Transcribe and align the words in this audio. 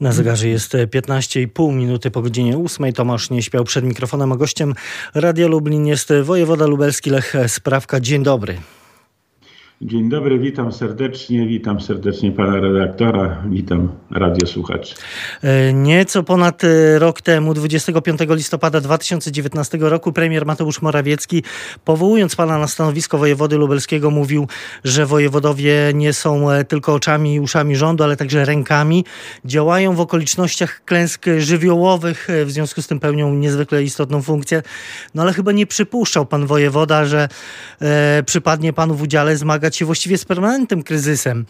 Na 0.00 0.12
zegarze 0.12 0.48
jest 0.48 0.72
15,5 0.72 1.72
minuty 1.72 2.10
po 2.10 2.22
godzinie 2.22 2.58
8. 2.58 2.92
Tomasz 2.92 3.30
nie 3.30 3.42
śpiał 3.42 3.64
przed 3.64 3.84
mikrofonem, 3.84 4.32
a 4.32 4.36
gościem 4.36 4.74
Radia 5.14 5.46
Lublin 5.46 5.86
jest 5.86 6.12
wojewoda 6.22 6.66
lubelski 6.66 7.10
Lech 7.10 7.34
Sprawka. 7.46 8.00
Dzień 8.00 8.22
dobry. 8.22 8.58
Dzień 9.82 10.08
dobry, 10.08 10.38
witam 10.38 10.72
serdecznie, 10.72 11.46
witam 11.46 11.80
serdecznie 11.80 12.32
pana 12.32 12.60
redaktora, 12.60 13.42
witam 13.50 13.88
radiosłuchaczy. 14.10 14.94
E, 15.42 15.72
nieco 15.72 16.22
ponad 16.22 16.64
e, 16.64 16.98
rok 16.98 17.20
temu, 17.20 17.54
25 17.54 18.20
listopada 18.28 18.80
2019 18.80 19.78
roku, 19.80 20.12
premier 20.12 20.46
Mateusz 20.46 20.82
Morawiecki, 20.82 21.42
powołując 21.84 22.36
pana 22.36 22.58
na 22.58 22.66
stanowisko 22.66 23.18
wojewody 23.18 23.56
lubelskiego, 23.56 24.10
mówił, 24.10 24.48
że 24.84 25.06
wojewodowie 25.06 25.74
nie 25.94 26.12
są 26.12 26.50
e, 26.50 26.64
tylko 26.64 26.94
oczami 26.94 27.34
i 27.34 27.40
uszami 27.40 27.76
rządu, 27.76 28.04
ale 28.04 28.16
także 28.16 28.44
rękami. 28.44 29.04
Działają 29.44 29.94
w 29.94 30.00
okolicznościach 30.00 30.84
klęsk 30.84 31.26
żywiołowych, 31.38 32.28
w 32.44 32.50
związku 32.50 32.82
z 32.82 32.86
tym 32.86 33.00
pełnią 33.00 33.34
niezwykle 33.34 33.82
istotną 33.82 34.22
funkcję. 34.22 34.62
No 35.14 35.22
ale 35.22 35.32
chyba 35.32 35.52
nie 35.52 35.66
przypuszczał 35.66 36.26
pan 36.26 36.46
wojewoda, 36.46 37.04
że 37.04 37.28
e, 37.80 38.22
przypadnie 38.26 38.72
panu 38.72 38.94
w 38.94 39.02
udziale 39.02 39.36
zmagać 39.36 39.65
zmagać 39.66 39.76
się 39.76 39.84
właściwie 39.84 40.18
z 40.18 40.24
permanentnym 40.24 40.82
kryzysem 40.82 41.38
e, 41.38 41.44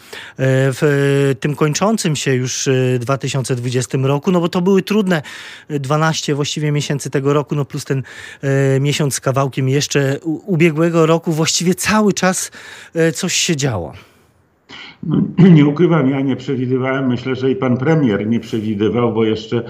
w 0.72 1.34
tym 1.40 1.56
kończącym 1.56 2.16
się 2.16 2.34
już 2.34 2.68
2020 2.98 3.98
e, 3.98 4.02
roku, 4.02 4.32
no 4.32 4.40
bo 4.40 4.48
to 4.48 4.62
były 4.62 4.82
trudne 4.82 5.22
12 5.68 6.34
właściwie 6.34 6.72
miesięcy 6.72 7.10
tego 7.10 7.32
roku, 7.32 7.54
no 7.54 7.64
plus 7.64 7.84
ten 7.84 8.02
e, 8.42 8.80
miesiąc 8.80 9.14
z 9.14 9.20
kawałkiem 9.20 9.68
jeszcze 9.68 10.18
ubiegłego 10.46 11.06
roku, 11.06 11.32
właściwie 11.32 11.74
cały 11.74 12.12
czas 12.12 12.50
coś 13.14 13.34
się 13.34 13.56
działo. 13.56 13.92
No, 15.02 15.22
nie 15.56 15.66
ukrywam, 15.66 16.10
ja 16.10 16.20
nie 16.20 16.36
przewidywałem, 16.36 17.08
myślę, 17.08 17.36
że 17.36 17.50
i 17.50 17.56
pan 17.56 17.76
premier 17.76 18.26
nie 18.26 18.40
przewidywał, 18.40 19.12
bo 19.12 19.24
jeszcze 19.24 19.62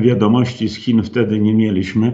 wiadomości 0.00 0.68
z 0.68 0.76
Chin 0.76 1.02
wtedy 1.02 1.38
nie 1.38 1.54
mieliśmy 1.54 2.12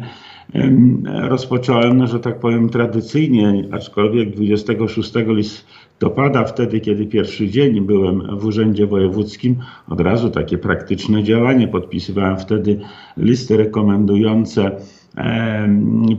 rozpocząłem, 1.04 1.96
no, 1.96 2.06
że 2.06 2.20
tak 2.20 2.40
powiem, 2.40 2.68
tradycyjnie, 2.68 3.64
aczkolwiek 3.72 4.30
26 4.30 5.12
listopada, 5.26 6.44
wtedy, 6.44 6.80
kiedy 6.80 7.06
pierwszy 7.06 7.48
dzień 7.48 7.80
byłem 7.80 8.38
w 8.38 8.44
Urzędzie 8.44 8.86
Wojewódzkim, 8.86 9.56
od 9.88 10.00
razu 10.00 10.30
takie 10.30 10.58
praktyczne 10.58 11.22
działanie. 11.22 11.68
Podpisywałem 11.68 12.38
wtedy 12.38 12.80
listy 13.16 13.56
rekomendujące 13.56 14.70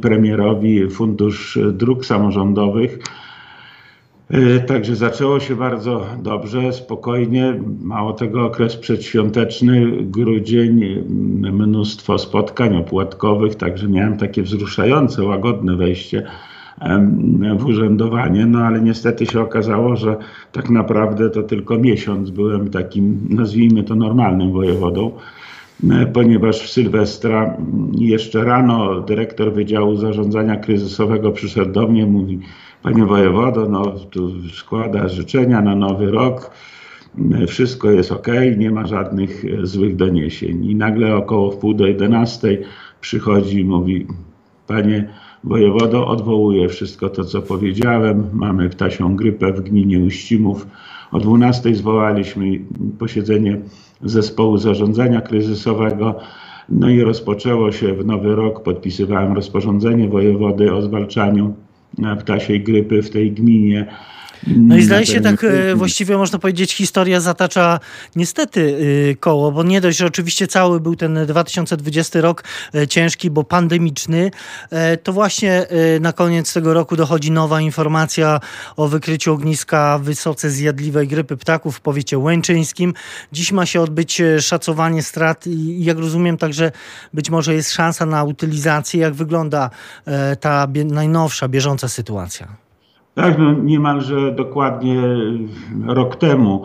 premierowi 0.02 0.90
Fundusz 0.90 1.60
Dróg 1.74 2.06
Samorządowych 2.06 3.00
także 4.68 4.96
zaczęło 4.96 5.40
się 5.40 5.56
bardzo 5.56 6.06
dobrze, 6.24 6.74
spokojnie. 6.74 7.60
Mało 7.82 8.14
tego, 8.14 8.46
okres 8.46 8.76
przedświąteczny, 8.76 9.92
grudzień, 10.02 11.04
mnóstwo 11.52 12.18
spotkań 12.18 12.78
opłatkowych, 12.78 13.56
także 13.56 13.88
miałem 13.88 14.18
takie 14.18 14.44
wzruszające, 14.44 15.24
łagodne 15.24 15.76
wejście 15.76 16.24
w 17.58 17.66
urzędowanie, 17.66 18.46
no 18.46 18.60
ale 18.60 18.82
niestety 18.82 19.26
się 19.26 19.42
okazało, 19.42 19.96
że 19.96 20.18
tak 20.52 20.70
naprawdę 20.70 21.30
to 21.30 21.44
tylko 21.44 21.78
miesiąc 21.78 22.30
byłem 22.30 22.70
takim, 22.70 23.20
nazwijmy 23.30 23.84
to 23.84 23.96
normalnym 23.96 24.52
wojewodą, 24.52 25.12
e, 25.92 26.06
ponieważ 26.06 26.62
w 26.62 26.70
Sylwestra 26.70 27.58
jeszcze 27.98 28.44
rano 28.44 29.02
dyrektor 29.02 29.54
Wydziału 29.54 29.96
Zarządzania 29.96 30.56
Kryzysowego 30.56 31.32
przyszedł 31.32 31.72
do 31.72 31.88
mnie, 31.88 32.06
mówi, 32.06 32.40
Panie 32.84 33.06
wojewodo, 33.06 33.70
no 33.70 33.92
tu 33.92 34.32
składa 34.54 35.08
życzenia 35.08 35.62
na 35.62 35.76
nowy 35.76 36.12
rok. 36.12 36.52
Wszystko 37.48 37.92
jest 37.92 38.12
ok, 38.12 38.28
nie 38.58 38.72
ma 38.72 38.88
żadnych 38.88 39.46
złych 39.68 39.96
doniesień. 39.96 40.66
I 40.66 40.76
nagle 40.76 41.16
około 41.16 41.52
wpół 41.52 41.74
do 41.74 41.88
11 41.88 42.58
przychodzi 43.02 43.60
i 43.60 43.66
mówi: 43.66 44.08
Panie 44.68 45.10
wojewodo, 45.44 46.08
odwołuję 46.08 46.70
wszystko 46.70 47.10
to, 47.10 47.24
co 47.24 47.42
powiedziałem. 47.42 48.30
Mamy 48.34 48.70
ptasią 48.70 49.16
grypę 49.16 49.54
w 49.54 49.62
gminie 49.62 50.00
Uścimów. 50.00 50.68
O 51.12 51.20
12 51.20 51.76
zwołaliśmy 51.76 52.60
posiedzenie 53.00 53.62
zespołu 54.02 54.58
zarządzania 54.58 55.22
kryzysowego. 55.22 56.16
No 56.70 56.90
i 56.90 57.02
rozpoczęło 57.02 57.72
się 57.72 57.94
w 57.94 58.06
nowy 58.06 58.36
rok. 58.36 58.64
Podpisywałem 58.64 59.34
rozporządzenie 59.34 60.08
wojewody 60.08 60.74
o 60.74 60.82
zwalczaniu 60.82 61.54
ptasiej 62.20 62.62
grypy 62.62 63.02
w 63.02 63.10
tej 63.10 63.32
gminie. 63.32 63.86
No 64.48 64.78
i 64.78 64.84
zdaje 64.84 65.06
się 65.06 65.22
tak 65.22 65.44
e, 65.44 65.76
właściwie 65.76 66.18
można 66.18 66.40
powiedzieć 66.40 66.74
historia 66.74 67.20
zatacza 67.20 67.80
niestety 68.16 68.78
e, 69.12 69.16
koło, 69.16 69.52
bo 69.52 69.64
nie 69.64 69.82
dość, 69.82 69.98
że 69.98 70.06
oczywiście 70.06 70.48
cały 70.48 70.80
był 70.80 70.96
ten 70.96 71.26
2020 71.26 72.22
rok 72.22 72.44
e, 72.76 72.88
ciężki, 72.88 73.30
bo 73.30 73.44
pandemiczny, 73.44 74.32
to 75.04 75.14
właśnie 75.14 75.68
na 76.02 76.14
koniec 76.14 76.54
tego 76.54 76.74
roku 76.74 76.96
dochodzi 76.96 77.32
nowa 77.32 77.62
informacja 77.62 78.40
o 78.78 78.88
wykryciu 78.88 79.34
ogniska 79.34 80.00
wysoce 80.00 80.50
zjadliwej 80.50 81.08
grypy 81.08 81.38
ptaków 81.38 81.78
w 81.78 81.82
powiecie 81.82 82.18
łęczyńskim. 82.18 82.94
Dziś 83.32 83.52
ma 83.52 83.66
się 83.66 83.82
odbyć 83.82 84.22
szacowanie 84.40 85.04
strat 85.04 85.48
i 85.48 85.84
jak 85.84 85.98
rozumiem 85.98 86.38
także 86.38 86.72
być 87.14 87.30
może 87.30 87.54
jest 87.54 87.72
szansa 87.72 88.06
na 88.06 88.24
utylizację. 88.24 89.02
Jak 89.02 89.14
wygląda 89.14 89.70
ta 90.40 90.68
najnowsza, 90.86 91.48
bieżąca 91.48 91.88
sytuacja? 91.88 92.69
Tak, 93.16 93.40
no 93.40 93.54
niemalże 93.54 94.32
dokładnie 94.32 95.02
rok 95.88 96.16
temu 96.16 96.64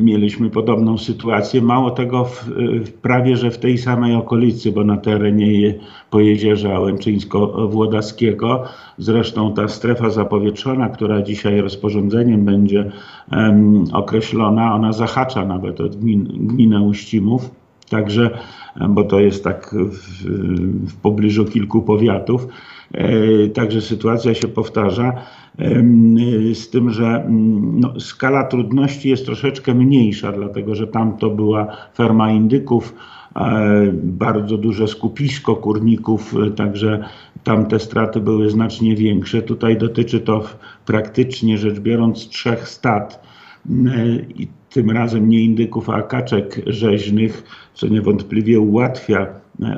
mieliśmy 0.00 0.50
podobną 0.50 0.98
sytuację. 0.98 1.62
Mało 1.62 1.90
tego, 1.90 2.24
w, 2.24 2.44
w, 2.84 2.92
prawie 2.92 3.36
że 3.36 3.50
w 3.50 3.58
tej 3.58 3.78
samej 3.78 4.14
okolicy, 4.14 4.72
bo 4.72 4.84
na 4.84 4.96
terenie 4.96 5.74
Pojezierza 6.10 6.80
Łęczyńsko-Włodaskiego. 6.80 8.62
Zresztą 8.98 9.54
ta 9.54 9.68
strefa 9.68 10.10
zapowietrzona, 10.10 10.88
która 10.88 11.22
dzisiaj 11.22 11.60
rozporządzeniem 11.60 12.44
będzie 12.44 12.92
um, 13.32 13.84
określona, 13.92 14.74
ona 14.74 14.92
zahacza 14.92 15.44
nawet 15.44 15.80
od 15.80 15.96
gmin, 15.96 16.24
gminę 16.24 16.80
Uścimów. 16.80 17.50
Także, 17.90 18.30
bo 18.88 19.04
to 19.04 19.20
jest 19.20 19.44
tak 19.44 19.74
w, 19.74 20.24
w 20.90 21.00
pobliżu 21.00 21.44
kilku 21.44 21.82
powiatów. 21.82 22.46
E, 22.94 23.48
także 23.48 23.80
sytuacja 23.80 24.34
się 24.34 24.48
powtarza 24.48 25.12
z 26.54 26.70
tym, 26.70 26.90
że 26.90 27.06
mm, 27.06 27.80
no, 27.80 28.00
skala 28.00 28.44
trudności 28.44 29.08
jest 29.08 29.26
troszeczkę 29.26 29.74
mniejsza, 29.74 30.32
dlatego 30.32 30.74
że 30.74 30.86
tam 30.86 31.16
to 31.16 31.30
była 31.30 31.76
ferma 31.94 32.30
indyków, 32.30 32.94
e, 33.36 33.92
bardzo 33.92 34.58
duże 34.58 34.88
skupisko 34.88 35.56
kurników, 35.56 36.34
e, 36.46 36.50
także 36.50 37.04
tam 37.44 37.66
te 37.66 37.78
straty 37.78 38.20
były 38.20 38.50
znacznie 38.50 38.96
większe. 38.96 39.42
Tutaj 39.42 39.78
dotyczy 39.78 40.20
to 40.20 40.44
praktycznie 40.86 41.58
rzecz 41.58 41.80
biorąc 41.80 42.28
trzech 42.28 42.68
stad 42.68 43.30
i 44.34 44.48
tym 44.70 44.90
razem 44.90 45.28
nie 45.28 45.42
indyków, 45.42 45.90
a 45.90 46.02
kaczek 46.02 46.60
rzeźnych, 46.66 47.44
co 47.74 47.88
niewątpliwie 47.88 48.60
ułatwia 48.60 49.26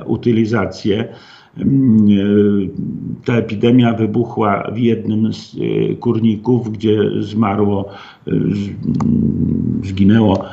utylizację. 0.06 1.08
Mm, 1.56 2.06
e, 2.08 3.24
ta 3.24 3.34
epidemia 3.34 3.94
wybuchła 3.94 4.70
w 4.74 4.78
jednym 4.78 5.34
z 5.34 5.56
e, 5.56 5.94
kurników, 5.94 6.72
gdzie 6.72 6.98
zmarło, 7.20 7.88
e, 8.26 8.30
mm, 8.30 9.80
zginęło 9.84 10.44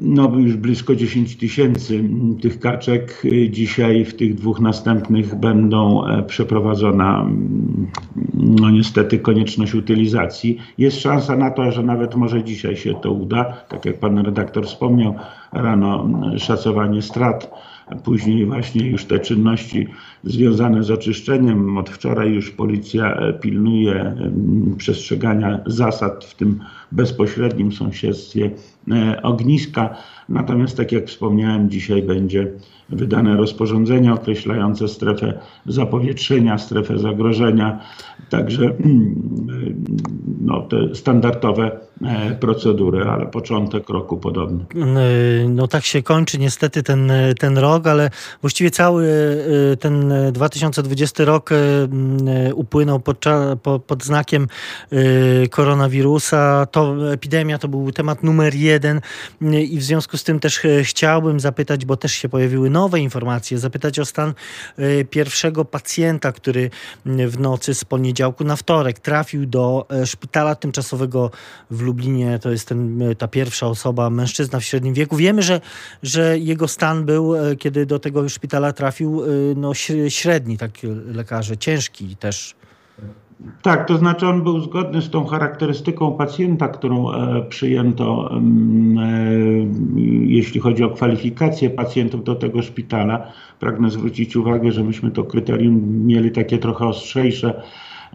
no 0.00 0.38
już 0.38 0.56
blisko 0.56 0.96
10 0.96 1.36
tysięcy 1.36 2.04
tych 2.40 2.60
kaczek. 2.60 3.22
Dzisiaj 3.50 4.04
w 4.04 4.14
tych 4.14 4.34
dwóch 4.34 4.60
następnych 4.60 5.34
będą 5.34 6.02
przeprowadzona 6.26 7.20
mm, 7.20 7.86
no 8.34 8.70
niestety 8.70 9.18
konieczność 9.18 9.74
utylizacji. 9.74 10.58
Jest 10.78 11.00
szansa 11.00 11.36
na 11.36 11.50
to, 11.50 11.72
że 11.72 11.82
nawet 11.82 12.14
może 12.14 12.44
dzisiaj 12.44 12.76
się 12.76 12.94
to 13.02 13.12
uda. 13.12 13.44
Tak 13.68 13.84
jak 13.84 13.98
pan 13.98 14.18
redaktor 14.18 14.66
wspomniał, 14.66 15.14
rano 15.52 16.08
szacowanie 16.38 17.02
strat 17.02 17.50
Później 18.04 18.46
właśnie 18.46 18.90
już 18.90 19.04
te 19.04 19.18
czynności 19.18 19.86
związane 20.24 20.82
z 20.82 20.90
oczyszczeniem. 20.90 21.78
Od 21.78 21.90
wczoraj 21.90 22.32
już 22.32 22.50
policja 22.50 23.14
e, 23.14 23.32
pilnuje 23.32 24.14
przestrzegania 24.76 25.60
zasad 25.66 26.24
w 26.24 26.34
tym 26.34 26.60
bezpośrednim 26.92 27.72
sąsiedztwie 27.72 28.50
ogniska. 29.22 29.96
Natomiast 30.28 30.76
tak 30.76 30.92
jak 30.92 31.06
wspomniałem, 31.06 31.70
dzisiaj 31.70 32.02
będzie 32.02 32.52
wydane 32.88 33.36
rozporządzenie 33.36 34.12
określające 34.12 34.88
strefę 34.88 35.40
zapowietrzenia, 35.66 36.58
strefę 36.58 36.98
zagrożenia. 36.98 37.80
Także 38.30 38.64
mm, 38.64 39.14
no, 40.40 40.60
te 40.60 40.94
standardowe 40.94 41.80
e, 42.02 42.34
procedury, 42.34 43.04
ale 43.04 43.26
początek 43.26 43.88
roku 43.88 44.16
podobny. 44.16 44.64
No 45.48 45.68
tak 45.68 45.84
się 45.84 46.02
kończy 46.02 46.38
niestety 46.38 46.82
ten, 46.82 47.12
ten 47.38 47.58
rok, 47.58 47.86
ale 47.86 48.10
właściwie 48.40 48.70
cały 48.70 49.08
ten 49.80 50.12
2020 50.32 51.24
rok 51.24 51.50
upłynął 52.54 53.00
pod, 53.00 53.24
pod 53.86 54.04
znakiem 54.04 54.46
koronawirusa. 55.50 56.66
To 56.66 57.12
epidemia 57.12 57.58
to 57.58 57.68
był 57.68 57.92
temat 57.92 58.22
numer 58.22 58.54
jeden 58.54 58.71
i 59.62 59.78
w 59.78 59.82
związku 59.82 60.16
z 60.16 60.24
tym 60.24 60.40
też 60.40 60.60
chciałbym 60.82 61.40
zapytać, 61.40 61.84
bo 61.84 61.96
też 61.96 62.12
się 62.12 62.28
pojawiły 62.28 62.70
nowe 62.70 63.00
informacje, 63.00 63.58
zapytać 63.58 63.98
o 63.98 64.04
stan 64.04 64.34
pierwszego 65.10 65.64
pacjenta, 65.64 66.32
który 66.32 66.70
w 67.06 67.38
nocy 67.38 67.74
z 67.74 67.84
poniedziałku 67.84 68.44
na 68.44 68.56
wtorek 68.56 68.98
trafił 68.98 69.46
do 69.46 69.86
e, 69.90 70.06
szpitala 70.06 70.54
tymczasowego 70.54 71.30
w 71.70 71.80
Lublinie. 71.80 72.38
To 72.38 72.50
jest 72.50 72.68
ten, 72.68 73.02
e, 73.02 73.14
ta 73.14 73.28
pierwsza 73.28 73.66
osoba, 73.66 74.10
mężczyzna 74.10 74.60
w 74.60 74.64
średnim 74.64 74.94
wieku. 74.94 75.16
Wiemy, 75.16 75.42
że, 75.42 75.60
że 76.02 76.38
jego 76.38 76.68
stan 76.68 77.04
był, 77.04 77.36
e, 77.36 77.56
kiedy 77.56 77.86
do 77.86 77.98
tego 77.98 78.28
szpitala 78.28 78.72
trafił, 78.72 79.22
no, 79.56 79.74
średni, 80.08 80.58
tak 80.58 80.70
lekarze, 81.06 81.56
ciężki 81.56 82.16
też. 82.16 82.54
Tak, 83.62 83.88
to 83.88 83.98
znaczy 83.98 84.26
on 84.26 84.42
był 84.42 84.60
zgodny 84.60 85.02
z 85.02 85.10
tą 85.10 85.24
charakterystyką 85.24 86.12
pacjenta, 86.16 86.68
którą 86.68 87.12
e, 87.12 87.42
przyjęto, 87.42 88.30
e, 88.34 88.40
jeśli 90.26 90.60
chodzi 90.60 90.84
o 90.84 90.90
kwalifikację 90.90 91.70
pacjentów 91.70 92.24
do 92.24 92.34
tego 92.34 92.62
szpitala. 92.62 93.32
Pragnę 93.60 93.90
zwrócić 93.90 94.36
uwagę, 94.36 94.72
że 94.72 94.84
myśmy 94.84 95.10
to 95.10 95.24
kryterium 95.24 96.06
mieli 96.06 96.30
takie 96.30 96.58
trochę 96.58 96.86
ostrzejsze 96.86 97.62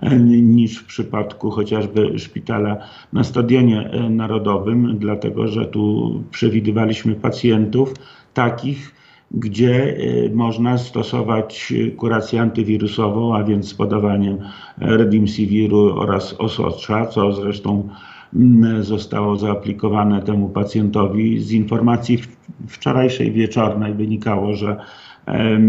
e, 0.02 0.20
niż 0.20 0.78
w 0.78 0.86
przypadku 0.86 1.52
chociażby 1.52 2.20
szpitala 2.20 2.78
na 3.14 3.24
Stadionie 3.24 3.90
Narodowym, 4.10 4.98
dlatego 5.00 5.48
że 5.48 5.66
tu 5.66 6.14
przewidywaliśmy 6.32 7.16
pacjentów 7.16 7.94
takich, 8.34 8.97
gdzie 9.32 9.98
y, 9.98 10.32
można 10.36 10.78
stosować 10.78 11.74
kurację 11.98 12.42
antywirusową, 12.42 13.36
a 13.36 13.44
więc 13.44 13.68
z 13.70 13.74
podawaniem 13.74 14.38
Redimsiviru 14.78 16.00
oraz 16.00 16.34
Osocza, 16.34 17.06
co 17.06 17.34
zresztą 17.34 17.90
mm, 18.36 18.84
zostało 18.84 19.36
zaaplikowane 19.36 20.22
temu 20.22 20.50
pacjentowi. 20.50 21.40
Z 21.40 21.52
informacji 21.52 22.20
wczorajszej 22.68 23.32
wieczornej 23.32 23.94
wynikało, 23.94 24.54
że 24.56 24.78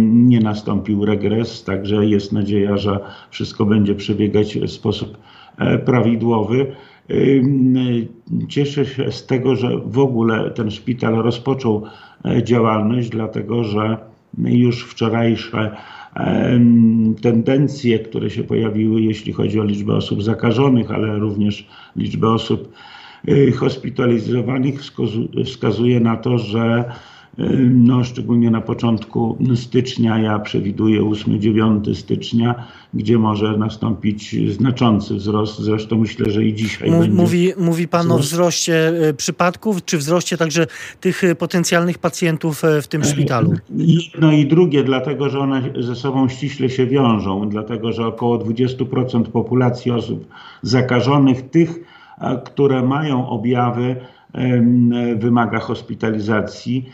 nie 0.00 0.40
nastąpił 0.40 1.05
regres, 1.05 1.64
także 1.64 2.06
jest 2.06 2.32
nadzieja, 2.32 2.76
że 2.76 3.00
wszystko 3.31 3.66
będzie 3.66 3.94
przebiegać 3.94 4.58
w 4.58 4.70
sposób 4.70 5.19
e, 5.58 5.78
prawidłowy. 5.78 6.72
Cieszę 8.49 8.87
się 8.87 9.12
z 9.12 9.26
tego, 9.26 9.56
że 9.56 9.78
w 9.78 9.99
ogóle 9.99 10.50
ten 10.50 10.70
szpital 10.70 11.14
rozpoczął 11.14 11.84
e, 12.25 12.43
działalność, 12.43 13.08
dlatego 13.08 13.64
że 13.64 13.96
już 14.38 14.84
wczorajsze 14.84 15.76
tendencje, 17.22 17.99
które 17.99 18.31
się 18.31 18.44
pojawiły, 18.44 19.02
jeśli 19.02 19.32
chodzi 19.32 19.60
o 19.60 19.64
liczbę 19.64 19.94
osób 19.94 20.22
zakażonych, 20.22 20.90
ale 20.90 21.19
również 21.19 21.66
liczbę 21.96 22.28
osób 22.28 22.72
e, 23.28 23.50
hospitalizowanych, 23.50 24.81
wskazuje 25.44 26.00
na 26.00 26.16
to, 26.16 26.38
że 26.38 26.84
no, 27.70 28.05
szczególnie 28.05 28.50
na 28.50 28.61
początku 28.61 29.38
stycznia, 29.55 30.19
ja 30.19 30.38
przewiduję 30.38 31.02
8-9 31.02 31.94
stycznia, 31.94 32.55
gdzie 32.94 33.19
może 33.19 33.58
nastąpić 33.58 34.37
znaczący 34.52 35.14
wzrost. 35.14 35.58
Zresztą 35.58 35.99
myślę, 35.99 36.31
że 36.31 36.44
i 36.44 36.55
dzisiaj. 36.55 36.90
Mówi, 36.90 37.11
mówi, 37.11 37.52
mówi 37.58 37.88
Pan 37.88 38.06
wzrost. 38.06 38.20
o 38.20 38.23
wzroście 38.23 38.88
e, 39.08 39.14
przypadków, 39.14 39.85
czy 39.85 39.99
wzroście 39.99 40.37
także 40.37 40.67
tych 41.00 41.25
e, 41.25 41.35
potencjalnych 41.35 41.99
pacjentów 41.99 42.64
e, 42.64 42.82
w 42.82 42.88
tym 42.88 43.05
szpitalu? 43.05 43.55
Jedno 43.76 44.32
i 44.32 44.46
drugie, 44.46 44.84
dlatego 44.84 45.29
że 45.29 45.38
one 45.38 45.62
ze 45.81 45.96
sobą 45.96 46.29
ściśle 46.29 46.70
się 46.70 46.87
wiążą, 46.87 47.49
dlatego 47.49 47.93
że 47.93 48.06
około 48.06 48.38
20% 48.38 49.23
populacji 49.23 49.91
osób 49.91 50.26
zakażonych, 50.62 51.50
tych, 51.50 51.81
które 52.44 52.82
mają 52.82 53.29
objawy, 53.29 53.96
wymaga 55.17 55.58
hospitalizacji 55.58 56.88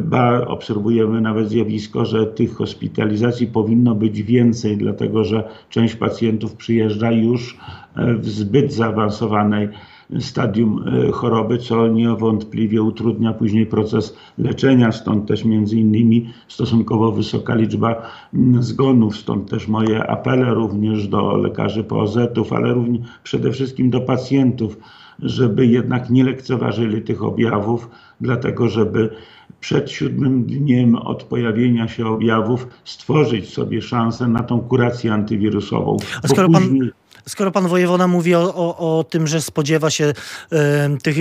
ba, 0.00 0.46
obserwujemy 0.46 1.20
nawet 1.20 1.48
zjawisko, 1.48 2.04
że 2.04 2.26
tych 2.26 2.54
hospitalizacji 2.54 3.46
powinno 3.46 3.94
być 3.94 4.22
więcej, 4.22 4.76
dlatego 4.76 5.24
że 5.24 5.48
część 5.70 5.96
pacjentów 5.96 6.56
przyjeżdża 6.56 7.12
już 7.12 7.58
e, 7.96 8.14
w 8.14 8.28
zbyt 8.28 8.72
zaawansowanej 8.72 9.68
stadium 10.18 10.84
e, 11.08 11.12
choroby, 11.12 11.58
co 11.58 11.88
niewątpliwie 11.88 12.82
utrudnia 12.82 13.32
później 13.32 13.66
proces 13.66 14.16
leczenia, 14.38 14.92
stąd 14.92 15.28
też 15.28 15.44
między 15.44 15.76
innymi 15.76 16.30
stosunkowo 16.48 17.12
wysoka 17.12 17.54
liczba 17.54 18.02
zgonów, 18.60 19.16
stąd 19.16 19.50
też 19.50 19.68
moje 19.68 20.06
apele 20.10 20.54
również 20.54 21.08
do 21.08 21.36
lekarzy 21.36 21.84
POZ-ów, 21.84 22.52
ale 22.52 22.74
również 22.74 23.06
przede 23.22 23.52
wszystkim 23.52 23.90
do 23.90 24.00
pacjentów, 24.00 24.76
żeby 25.22 25.66
jednak 25.66 26.10
nie 26.10 26.24
lekceważyli 26.24 27.02
tych 27.02 27.24
objawów, 27.24 27.88
dlatego 28.20 28.68
żeby 28.68 29.10
przed 29.60 29.90
siódmym 29.90 30.44
dniem 30.44 30.94
od 30.94 31.22
pojawienia 31.22 31.88
się 31.88 32.06
objawów 32.06 32.66
stworzyć 32.84 33.52
sobie 33.52 33.82
szansę 33.82 34.28
na 34.28 34.42
tą 34.42 34.60
kurację 34.60 35.12
antywirusową. 35.12 35.96
A 36.22 36.28
skoro 36.28 36.48
pan, 36.48 36.90
skoro 37.26 37.50
pan 37.50 37.68
wojewoda 37.68 38.06
mówi 38.06 38.34
o, 38.34 38.54
o, 38.54 38.98
o 38.98 39.04
tym, 39.04 39.26
że 39.26 39.40
spodziewa 39.40 39.90
się 39.90 40.12
e, 40.52 40.96
tych 41.02 41.16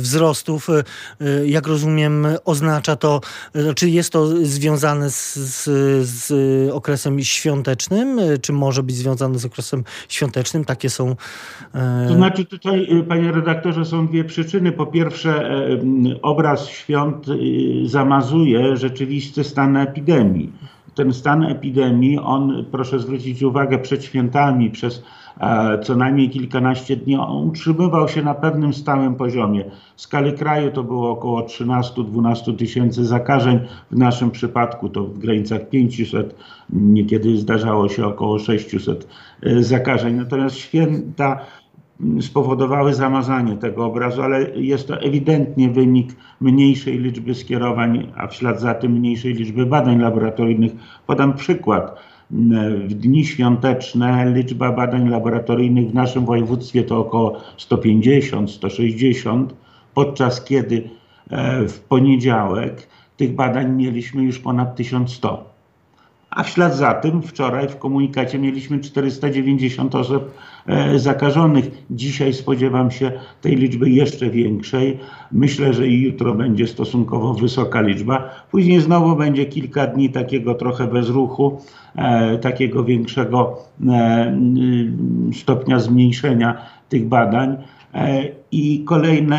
wzrostów, 0.00 0.68
e, 0.70 1.46
jak 1.46 1.66
rozumiem, 1.66 2.26
oznacza 2.44 2.96
to, 2.96 3.20
e, 3.54 3.74
czy 3.74 3.90
jest 3.90 4.12
to 4.12 4.26
związane 4.26 5.10
z, 5.10 5.34
z, 5.34 5.64
z, 6.08 6.32
okresem 6.72 7.22
świątecznym, 7.22 8.20
czy 8.42 8.52
może 8.52 8.82
być 8.82 8.96
związane 8.96 9.38
z 9.38 9.44
okresem 9.44 9.84
świątecznym? 10.08 10.64
Takie 10.64 10.90
są. 10.90 11.16
To 12.08 12.14
znaczy, 12.14 12.44
tutaj, 12.44 12.88
panie 13.08 13.32
redaktorze, 13.32 13.84
są 13.84 14.06
dwie 14.06 14.24
przyczyny. 14.24 14.72
Po 14.72 14.86
pierwsze, 14.86 15.50
obraz 16.22 16.68
świąt 16.68 17.26
zamazuje 17.84 18.76
rzeczywisty 18.76 19.44
stan 19.44 19.76
epidemii 19.76 20.52
ten 20.94 21.12
stan 21.12 21.44
epidemii, 21.44 22.18
on, 22.18 22.64
proszę 22.70 22.98
zwrócić 22.98 23.42
uwagę, 23.42 23.78
przed 23.78 24.04
świętami, 24.04 24.70
przez 24.70 25.02
E, 25.02 25.27
co 25.82 25.96
najmniej 25.96 26.30
kilkanaście 26.30 26.96
dni, 26.96 27.16
on 27.16 27.48
utrzymywał 27.48 28.08
się 28.08 28.22
na 28.22 28.34
pewnym 28.34 28.74
stałym 28.74 29.14
poziomie. 29.14 29.64
W 29.96 30.00
skali 30.00 30.32
kraju 30.32 30.70
to 30.70 30.82
było 30.82 31.10
około 31.10 31.42
13-12 31.42 32.56
tysięcy 32.56 33.04
zakażeń, 33.04 33.60
w 33.90 33.96
naszym 33.96 34.30
przypadku 34.30 34.88
to 34.88 35.04
w 35.04 35.18
granicach 35.18 35.68
500, 35.68 36.34
niekiedy 36.70 37.36
zdarzało 37.36 37.88
się 37.88 38.06
około 38.06 38.38
600 38.38 39.08
e, 39.42 39.62
zakażeń. 39.62 40.14
Natomiast 40.14 40.56
święta 40.56 41.40
spowodowały 42.20 42.94
zamazanie 42.94 43.56
tego 43.56 43.84
obrazu, 43.84 44.22
ale 44.22 44.50
jest 44.50 44.88
to 44.88 45.00
ewidentnie 45.00 45.70
wynik 45.70 46.16
mniejszej 46.40 46.98
liczby 46.98 47.34
skierowań, 47.34 48.12
a 48.16 48.26
w 48.26 48.34
ślad 48.34 48.60
za 48.60 48.74
tym 48.74 48.92
mniejszej 48.92 49.34
liczby 49.34 49.66
badań 49.66 50.00
laboratoryjnych. 50.00 50.72
Podam 51.06 51.34
przykład 51.34 51.98
w 52.30 52.94
dni 52.94 53.24
świąteczne 53.24 54.32
liczba 54.34 54.72
badań 54.72 55.08
laboratoryjnych 55.08 55.90
w 55.90 55.94
naszym 55.94 56.24
województwie 56.24 56.82
to 56.82 56.98
około 56.98 57.40
150-160, 57.58 59.46
podczas 59.94 60.44
kiedy 60.44 60.90
e, 61.30 61.68
w 61.68 61.80
poniedziałek 61.80 62.88
tych 63.16 63.34
badań 63.34 63.76
mieliśmy 63.76 64.22
już 64.22 64.38
ponad 64.38 64.76
1100. 64.76 65.47
A 66.30 66.42
w 66.42 66.48
ślad 66.48 66.76
za 66.76 66.94
tym 66.94 67.22
wczoraj 67.22 67.68
w 67.68 67.76
komunikacie 67.76 68.38
mieliśmy 68.38 68.80
490 68.80 69.94
osób 69.94 70.34
e, 70.66 70.98
zakażonych. 70.98 71.70
Dzisiaj 71.90 72.32
spodziewam 72.32 72.90
się 72.90 73.12
tej 73.40 73.56
liczby 73.56 73.90
jeszcze 73.90 74.30
większej. 74.30 74.98
Myślę, 75.32 75.74
że 75.74 75.88
i 75.88 76.02
jutro 76.02 76.34
będzie 76.34 76.66
stosunkowo 76.66 77.34
wysoka 77.34 77.80
liczba. 77.80 78.30
Później 78.50 78.80
znowu 78.80 79.16
będzie 79.16 79.46
kilka 79.46 79.86
dni 79.86 80.10
takiego 80.10 80.54
trochę 80.54 80.86
bezruchu, 80.86 81.60
e, 81.96 82.38
takiego 82.38 82.84
większego 82.84 83.58
e, 83.88 84.38
stopnia 85.32 85.78
zmniejszenia 85.78 86.66
tych 86.88 87.08
badań. 87.08 87.56
I 88.52 88.84
kolejny 88.84 89.36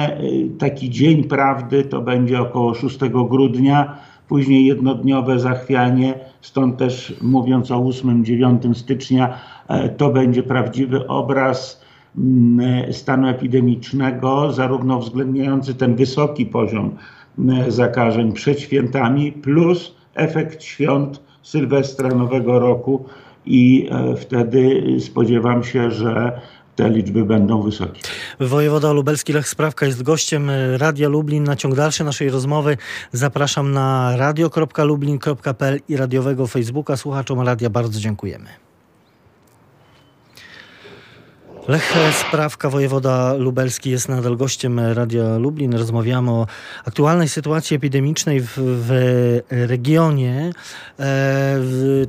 taki 0.60 0.90
dzień 0.90 1.24
prawdy 1.24 1.84
to 1.84 2.02
będzie 2.02 2.42
około 2.42 2.74
6 2.74 3.00
grudnia 3.30 3.98
później 4.30 4.66
jednodniowe 4.66 5.40
zachwianie, 5.40 6.14
stąd 6.42 6.78
też 6.78 7.14
mówiąc 7.22 7.72
o 7.72 7.76
8-9 7.76 8.74
stycznia, 8.74 9.40
e, 9.68 9.90
to 9.90 10.10
będzie 10.10 10.44
prawdziwy 10.44 11.08
obraz 11.08 11.82
mm, 12.18 12.94
stanu 12.94 13.28
epidemicznego, 13.28 14.52
zarówno 14.52 14.98
uwzględniający 14.98 15.76
ten 15.76 15.96
wysoki 15.96 16.46
poziom 16.46 16.96
mm, 17.40 17.72
zakażeń 17.72 18.34
przed 18.34 18.60
świętami, 18.60 19.32
plus 19.32 19.96
efekt 20.16 20.64
świąt 20.64 21.22
Sylwestra 21.42 22.10
Nowego 22.10 22.60
Roku. 22.60 23.06
I 23.46 23.90
e, 23.92 24.16
wtedy 24.16 24.84
spodziewam 25.00 25.64
się, 25.64 25.92
że 25.92 26.42
te 26.80 26.90
liczby 26.90 27.26
będą 27.26 27.62
wysokie. 27.62 28.02
Wojewoda 28.40 28.92
lubelski 28.92 29.34
Lech 29.34 29.50
Sprawka 29.50 29.86
jest 29.86 30.04
gościem 30.04 30.52
Radia 30.78 31.10
Lublin. 31.10 31.44
Na 31.44 31.56
ciąg 31.56 31.76
dalszy 31.76 32.04
naszej 32.04 32.30
rozmowy 32.30 32.78
zapraszam 33.12 33.72
na 33.72 34.18
radio.lublin.pl 34.18 35.80
i 35.90 35.98
radiowego 35.98 36.48
Facebooka. 36.48 36.98
Słuchaczom 36.98 37.42
radia 37.42 37.70
bardzo 37.70 38.00
dziękujemy. 38.00 38.69
Lech 41.70 41.94
Sprawka, 42.28 42.70
wojewoda 42.70 43.34
lubelski 43.34 43.90
jest 43.90 44.10
nadal 44.10 44.38
gościem 44.38 44.80
Radia 44.80 45.38
Lublin. 45.38 45.74
Rozmawiamy 45.74 46.32
o 46.32 46.48
aktualnej 46.86 47.30
sytuacji 47.30 47.76
epidemicznej 47.76 48.42
w, 48.42 48.54
w 48.58 48.92
regionie. 49.50 50.52
E, 51.00 51.60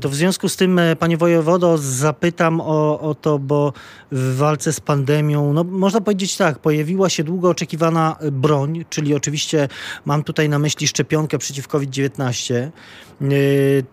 to 0.00 0.09
w 0.09 0.14
związku 0.14 0.49
z 0.49 0.57
tym, 0.57 0.81
panie 0.99 1.17
wojewodo, 1.17 1.79
zapytam 1.79 2.61
o, 2.61 3.00
o 3.00 3.14
to, 3.14 3.38
bo 3.38 3.73
w 4.12 4.37
walce 4.37 4.73
z 4.73 4.81
pandemią, 4.81 5.52
no 5.52 5.64
można 5.64 6.00
powiedzieć 6.00 6.37
tak, 6.37 6.59
pojawiła 6.59 7.09
się 7.09 7.25
długo 7.25 7.50
oczekiwana 7.50 8.17
broń, 8.33 8.85
czyli 8.90 9.14
oczywiście 9.14 9.69
mam 10.05 10.25
tutaj 10.25 10.49
na 10.49 10.59
myśli 10.59 10.88
szczepionkę 10.88 11.38
przeciw 11.38 11.69
COVID-19. 11.69 12.55
E, 12.55 13.26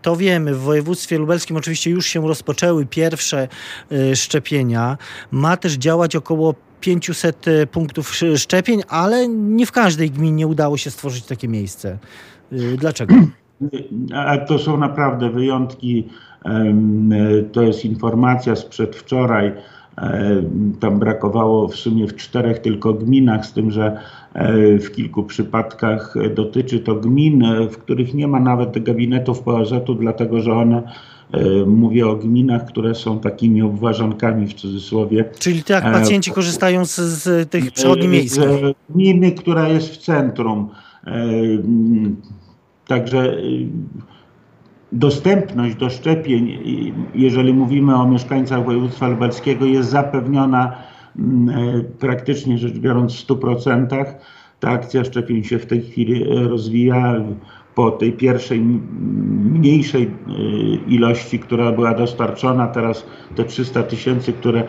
to 0.02 0.16
wiemy, 0.16 0.56
w 0.56 0.60
województwie 0.60 1.18
lubelskim 1.18 1.58
oczywiście 1.58 1.90
już 1.90 2.06
się 2.06 2.28
rozpoczęły 2.28 2.86
pierwsze 2.86 3.48
e, 3.92 4.16
szczepienia. 4.16 4.98
Ma 5.32 5.57
też 5.58 5.74
działać 5.74 6.16
około 6.16 6.56
500 6.82 7.48
e, 7.48 7.68
punktów 7.68 8.16
szczepień, 8.36 8.82
ale 8.90 9.28
nie 9.28 9.66
w 9.66 9.72
każdej 9.72 10.12
gminie 10.12 10.48
udało 10.48 10.78
się 10.78 10.92
stworzyć 10.92 11.26
takie 11.26 11.48
miejsce. 11.48 11.98
E, 12.52 12.56
dlaczego? 12.78 13.16
To 14.48 14.60
są 14.60 14.78
naprawdę 14.78 15.30
wyjątki. 15.30 16.08
E, 16.46 16.74
to 17.52 17.62
jest 17.62 17.86
informacja 17.86 18.56
sprzed 18.56 18.96
wczoraj. 18.96 19.54
Tam 20.80 21.00
brakowało 21.00 21.68
w 21.68 21.76
sumie 21.76 22.08
w 22.08 22.16
czterech 22.16 22.60
tylko 22.60 22.94
gminach, 22.94 23.46
z 23.46 23.54
tym, 23.54 23.72
że 23.72 24.00
w 24.80 24.92
kilku 24.96 25.24
przypadkach 25.24 26.14
dotyczy 26.36 26.80
to 26.80 26.96
gmin, 26.96 27.46
w 27.72 27.78
których 27.78 28.14
nie 28.14 28.28
ma 28.28 28.40
nawet 28.40 28.84
gabinetów 28.84 29.42
POZ-u, 29.42 29.96
dlatego 29.96 30.40
że 30.40 30.54
one 30.54 30.84
E, 30.84 31.17
mówię 31.68 32.08
o 32.08 32.16
gminach, 32.16 32.66
które 32.66 32.96
są 32.96 33.20
takimi 33.20 33.62
obważankami 33.62 34.48
w 34.48 34.54
cudzysłowie. 34.54 35.26
Czyli 35.40 35.64
tak, 35.64 35.84
pacjenci 35.84 36.32
korzystają 36.32 36.86
z, 36.86 36.96
z 36.96 37.50
tych 37.50 37.72
przychodni 37.72 38.08
miejskich. 38.08 38.44
Gminy, 38.90 39.32
która 39.32 39.70
jest 39.70 39.90
w 39.90 39.98
centrum. 39.98 40.70
E, 41.08 41.14
także 42.88 43.38
dostępność 44.92 45.76
do 45.76 45.90
szczepień, 45.90 46.58
jeżeli 47.16 47.54
mówimy 47.54 47.96
o 47.96 48.08
mieszkańcach 48.08 48.66
województwa 48.66 49.08
lubelskiego, 49.08 49.66
jest 49.66 49.90
zapewniona 49.90 50.78
praktycznie 52.00 52.58
rzecz 52.58 52.74
biorąc 52.74 53.14
w 53.14 53.28
100%. 53.28 54.06
Ta 54.60 54.70
akcja 54.70 55.04
szczepień 55.04 55.44
się 55.44 55.60
w 55.60 55.66
tej 55.66 55.82
chwili 55.82 56.24
rozwija 56.24 57.16
po 57.78 57.92
tej 57.92 58.14
pierwszej 58.14 58.60
mniejszej 59.52 60.04
y, 60.04 60.08
ilości, 60.88 61.40
która 61.40 61.72
była 61.72 61.94
dostarczona, 61.94 62.68
teraz 62.68 63.06
te 63.36 63.44
300 63.44 63.84
tysięcy, 63.84 64.34
które 64.34 64.64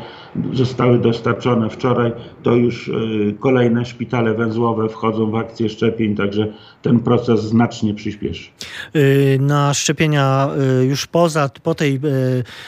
zostały 0.52 0.98
dostarczone 0.98 1.70
wczoraj, 1.70 2.12
to 2.42 2.54
już 2.54 2.88
y, 2.88 3.34
kolejne 3.40 3.84
szpitale 3.84 4.34
węzłowe 4.34 4.88
wchodzą 4.88 5.30
w 5.30 5.34
akcję 5.34 5.68
szczepień, 5.68 6.16
także 6.16 6.52
ten 6.82 7.00
proces 7.00 7.42
znacznie 7.42 7.94
przyspieszy. 7.94 8.50
Y, 8.96 9.38
na 9.40 9.74
szczepienia 9.74 10.48
już 10.88 11.06
poza, 11.06 11.50
po 11.62 11.74
tej 11.74 12.00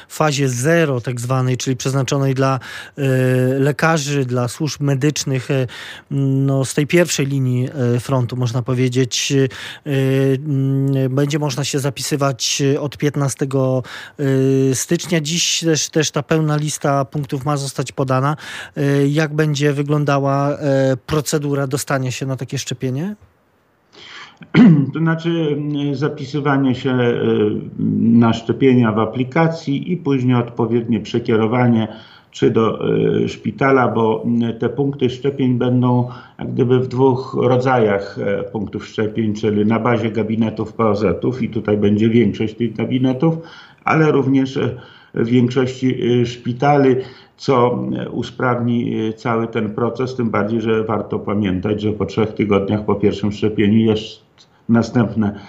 fazie 0.08 0.48
zero 0.48 1.00
tak 1.00 1.20
zwanej, 1.20 1.56
czyli 1.56 1.76
przeznaczonej 1.76 2.34
dla 2.34 2.60
lekarzy, 3.58 4.24
dla 4.24 4.48
służb 4.48 4.80
medycznych, 4.80 5.48
no 6.10 6.64
z 6.64 6.74
tej 6.74 6.86
pierwszej 6.86 7.26
linii 7.26 7.68
frontu 8.00 8.36
można 8.36 8.62
powiedzieć, 8.62 9.32
będzie 11.10 11.38
można 11.38 11.64
się 11.64 11.78
zapisywać 11.78 12.62
od 12.80 12.98
15 12.98 13.46
y, 14.20 14.74
stycznia. 14.74 15.20
Dziś 15.20 15.60
też, 15.60 15.88
też 15.88 16.10
ta 16.10 16.22
pełna 16.22 16.56
lista 16.56 17.04
punktów 17.04 17.44
ma 17.44 17.56
zostać 17.56 17.92
podana. 17.92 18.36
Y, 18.78 19.08
jak 19.08 19.34
będzie 19.34 19.72
wyglądała 19.72 20.52
y, 20.52 20.56
procedura 21.06 21.66
dostania 21.66 22.10
się 22.10 22.26
na 22.26 22.36
takie 22.36 22.58
szczepienie? 22.58 23.16
To 24.92 24.98
znaczy 24.98 25.56
zapisywanie 25.92 26.74
się 26.74 26.98
na 27.98 28.32
szczepienia 28.32 28.92
w 28.92 28.98
aplikacji 28.98 29.92
i 29.92 29.96
później 29.96 30.36
odpowiednie 30.36 31.00
przekierowanie 31.00 31.88
czy 32.30 32.50
do 32.50 32.90
y, 33.24 33.28
szpitala, 33.28 33.88
bo 33.88 34.26
te 34.58 34.68
punkty 34.68 35.10
szczepień 35.10 35.58
będą 35.58 36.08
jak 36.40 36.52
gdyby 36.52 36.80
w 36.80 36.88
dwóch 36.88 37.36
rodzajach 37.40 38.18
e, 38.18 38.42
punktów 38.42 38.86
szczepień, 38.86 39.34
czyli 39.34 39.66
na 39.66 39.78
bazie 39.78 40.10
gabinetów 40.10 40.72
POZ-ów 40.72 41.42
i 41.42 41.48
tutaj 41.48 41.76
będzie 41.76 42.08
większość 42.08 42.54
tych 42.54 42.76
gabinetów, 42.76 43.34
ale 43.84 44.12
również 44.12 44.56
e, 44.56 44.76
w 45.14 45.26
większości 45.26 45.96
szpitali, 46.26 46.96
co 47.36 47.84
e, 47.96 48.10
usprawni 48.10 48.94
cały 49.16 49.48
ten 49.48 49.74
proces, 49.74 50.16
tym 50.16 50.30
bardziej, 50.30 50.60
że 50.60 50.84
warto 50.84 51.18
pamiętać, 51.18 51.80
że 51.80 51.92
po 51.92 52.06
trzech 52.06 52.32
tygodniach 52.32 52.84
po 52.84 52.94
pierwszym 52.94 53.32
szczepieniu 53.32 53.78
jest 53.78 54.22
następne 54.68 55.40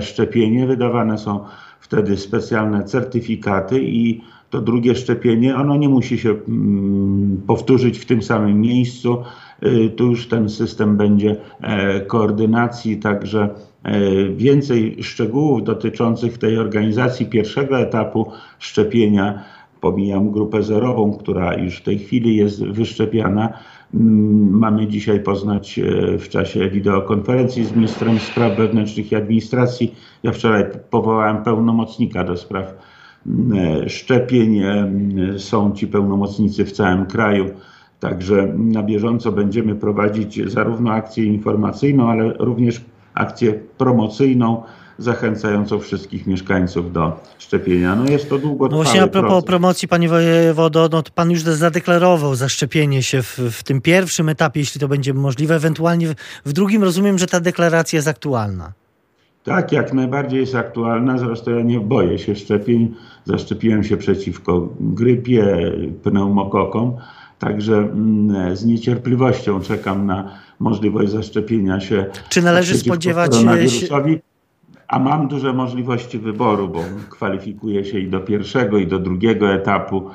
szczepienie. 0.00 0.66
Wydawane 0.66 1.18
są 1.18 1.40
wtedy 1.80 2.16
specjalne 2.16 2.84
certyfikaty 2.84 3.80
i 3.80 4.20
to 4.54 4.60
drugie 4.60 4.94
szczepienie, 4.94 5.56
ono 5.56 5.76
nie 5.76 5.88
musi 5.88 6.18
się 6.18 6.30
mm, 6.30 7.42
powtórzyć 7.46 7.98
w 7.98 8.06
tym 8.06 8.22
samym 8.22 8.60
miejscu. 8.60 9.16
Y, 9.62 9.90
tu 9.96 10.06
już 10.10 10.28
ten 10.28 10.48
system 10.48 10.96
będzie 10.96 11.36
e, 11.60 12.00
koordynacji, 12.00 12.96
także 12.96 13.48
e, 13.82 14.00
więcej 14.28 15.02
szczegółów 15.02 15.64
dotyczących 15.64 16.38
tej 16.38 16.58
organizacji 16.58 17.26
pierwszego 17.26 17.78
etapu 17.78 18.30
szczepienia. 18.58 19.44
Pomijam 19.80 20.30
grupę 20.30 20.62
zerową, 20.62 21.12
która 21.12 21.54
już 21.54 21.76
w 21.76 21.82
tej 21.82 21.98
chwili 21.98 22.36
jest 22.36 22.64
wyszczepiana. 22.64 23.52
Mm, 23.94 24.58
mamy 24.58 24.86
dzisiaj 24.86 25.20
poznać 25.20 25.78
e, 25.78 26.18
w 26.18 26.28
czasie 26.28 26.70
wideokonferencji 26.70 27.64
z 27.64 27.76
ministrem 27.76 28.18
spraw 28.18 28.56
wewnętrznych 28.56 29.12
i 29.12 29.16
administracji. 29.16 29.94
Ja 30.22 30.32
wczoraj 30.32 30.64
powołałem 30.90 31.42
pełnomocnika 31.42 32.24
do 32.24 32.36
spraw 32.36 32.93
szczepień. 33.88 34.58
E, 34.58 34.92
są 35.38 35.72
ci 35.72 35.86
pełnomocnicy 35.86 36.64
w 36.64 36.72
całym 36.72 37.06
kraju. 37.06 37.50
Także 38.00 38.54
na 38.56 38.82
bieżąco 38.82 39.32
będziemy 39.32 39.74
prowadzić 39.74 40.52
zarówno 40.52 40.92
akcję 40.92 41.24
informacyjną, 41.24 42.10
ale 42.10 42.32
również 42.32 42.80
akcję 43.14 43.60
promocyjną 43.78 44.62
zachęcającą 44.98 45.78
wszystkich 45.78 46.26
mieszkańców 46.26 46.92
do 46.92 47.20
szczepienia. 47.38 47.96
No 47.96 48.10
jest 48.10 48.28
to 48.28 48.38
długo 48.38 48.68
No 48.68 48.76
właśnie 48.76 49.02
a 49.02 49.06
propos 49.06 49.30
proces. 49.30 49.46
promocji, 49.46 49.88
panie 49.88 50.08
wojewodo, 50.08 50.88
no 50.92 51.02
to 51.02 51.10
pan 51.14 51.30
już 51.30 51.40
zadeklarował 51.40 52.34
zaszczepienie 52.34 53.02
się 53.02 53.22
w, 53.22 53.38
w 53.38 53.62
tym 53.62 53.80
pierwszym 53.80 54.28
etapie, 54.28 54.60
jeśli 54.60 54.80
to 54.80 54.88
będzie 54.88 55.14
możliwe. 55.14 55.54
Ewentualnie 55.54 56.08
w, 56.08 56.14
w 56.44 56.52
drugim 56.52 56.82
rozumiem, 56.82 57.18
że 57.18 57.26
ta 57.26 57.40
deklaracja 57.40 57.96
jest 57.96 58.08
aktualna. 58.08 58.72
Tak, 59.44 59.72
jak 59.72 59.92
najbardziej 59.92 60.40
jest 60.40 60.54
aktualna. 60.54 61.18
Zresztą 61.18 61.50
ja 61.50 61.62
nie 61.62 61.80
boję 61.80 62.18
się 62.18 62.36
szczepień. 62.36 62.94
Zaszczepiłem 63.24 63.84
się 63.84 63.96
przeciwko 63.96 64.68
grypie, 64.80 65.72
pneumokokom. 66.02 66.96
Także 67.38 67.76
mm, 67.76 68.56
z 68.56 68.64
niecierpliwością 68.64 69.60
czekam 69.60 70.06
na 70.06 70.30
możliwość 70.58 71.10
zaszczepienia 71.10 71.80
się. 71.80 72.06
Czy 72.28 72.42
należy 72.42 72.78
spodziewać 72.78 73.36
się. 73.36 74.20
A 74.88 74.98
mam 74.98 75.28
duże 75.28 75.52
możliwości 75.52 76.18
wyboru, 76.18 76.68
bo 76.68 76.84
kwalifikuję 77.10 77.84
się 77.84 77.98
i 77.98 78.08
do 78.08 78.20
pierwszego, 78.20 78.78
i 78.78 78.86
do 78.86 78.98
drugiego 78.98 79.52
etapu. 79.52 80.10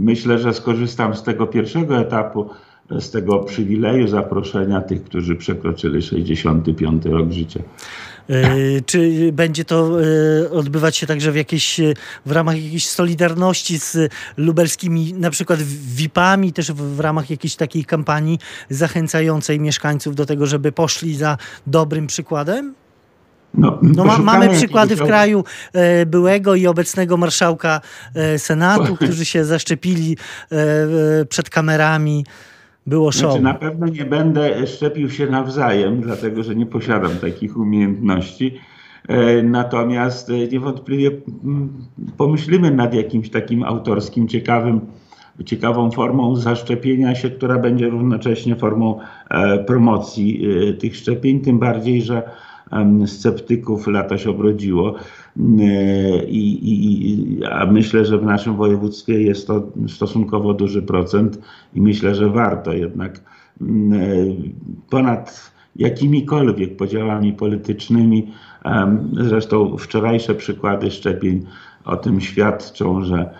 Myślę, 0.00 0.38
że 0.38 0.54
skorzystam 0.54 1.14
z 1.14 1.22
tego 1.22 1.46
pierwszego 1.46 1.98
etapu, 1.98 2.50
z 2.90 3.10
tego 3.10 3.38
przywileju 3.38 4.08
zaproszenia 4.08 4.80
tych, 4.80 5.04
którzy 5.04 5.36
przekroczyli 5.36 6.02
65 6.02 7.04
rok 7.04 7.32
życia. 7.32 7.60
E, 8.30 8.80
czy 8.86 9.30
będzie 9.32 9.64
to 9.64 9.98
e, 10.02 10.50
odbywać 10.50 10.96
się 10.96 11.06
także 11.06 11.32
w, 11.32 11.36
jakiejś, 11.36 11.80
e, 11.80 11.94
w 12.26 12.32
ramach 12.32 12.64
jakiejś 12.64 12.88
solidarności 12.88 13.78
z 13.78 14.12
lubelskimi 14.36 15.12
na 15.12 15.30
przykład 15.30 15.62
VIP-ami, 15.62 16.52
też 16.52 16.72
w 16.72 17.00
ramach 17.00 17.30
jakiejś 17.30 17.56
takiej 17.56 17.84
kampanii 17.84 18.38
zachęcającej 18.70 19.60
mieszkańców 19.60 20.14
do 20.14 20.26
tego, 20.26 20.46
żeby 20.46 20.72
poszli 20.72 21.16
za 21.16 21.36
dobrym 21.66 22.06
przykładem? 22.06 22.74
No, 23.54 23.78
no 23.82 24.04
ma, 24.04 24.18
mamy 24.18 24.48
przykłady 24.48 24.96
w 24.96 25.02
kraju 25.06 25.44
e, 25.72 26.06
byłego 26.06 26.54
i 26.54 26.66
obecnego 26.66 27.16
marszałka 27.16 27.80
e, 28.14 28.38
Senatu, 28.38 28.96
którzy 28.96 29.24
się 29.24 29.44
zaszczepili 29.44 30.16
e, 30.52 30.56
przed 31.24 31.50
kamerami. 31.50 32.24
Było 32.86 33.12
show. 33.12 33.30
Znaczy, 33.30 33.42
na 33.42 33.54
pewno 33.54 33.86
nie 33.86 34.04
będę 34.04 34.66
szczepił 34.66 35.10
się 35.10 35.26
nawzajem, 35.26 36.00
dlatego 36.00 36.42
że 36.42 36.54
nie 36.54 36.66
posiadam 36.66 37.12
takich 37.20 37.56
umiejętności. 37.56 38.58
E, 39.08 39.42
natomiast 39.42 40.30
e, 40.30 40.48
niewątpliwie 40.48 41.10
mm, 41.44 41.68
pomyślimy 42.16 42.70
nad 42.70 42.94
jakimś 42.94 43.30
takim 43.30 43.62
autorskim, 43.62 44.28
ciekawym 44.28 44.80
ciekawą 45.44 45.90
formą 45.90 46.36
zaszczepienia 46.36 47.14
się, 47.14 47.30
która 47.30 47.58
będzie 47.58 47.88
równocześnie 47.88 48.56
formą 48.56 48.98
promocji 49.66 50.46
tych 50.78 50.96
szczepień, 50.96 51.40
tym 51.40 51.58
bardziej, 51.58 52.02
że 52.02 52.22
sceptyków 53.06 53.86
lata 53.86 54.18
się 54.18 54.30
obrodziło. 54.30 54.94
I, 56.28 56.58
i, 56.62 57.44
a 57.44 57.66
myślę, 57.66 58.04
że 58.04 58.18
w 58.18 58.24
naszym 58.24 58.56
województwie 58.56 59.22
jest 59.22 59.46
to 59.46 59.72
stosunkowo 59.88 60.54
duży 60.54 60.82
procent 60.82 61.38
i 61.74 61.80
myślę, 61.80 62.14
że 62.14 62.28
warto 62.28 62.72
jednak 62.72 63.20
ponad 64.90 65.52
jakimikolwiek 65.76 66.76
podziałami 66.76 67.32
politycznymi. 67.32 68.32
Zresztą 69.12 69.76
wczorajsze 69.76 70.34
przykłady 70.34 70.90
szczepień 70.90 71.46
o 71.84 71.96
tym 71.96 72.20
świadczą, 72.20 73.04
że 73.04 73.34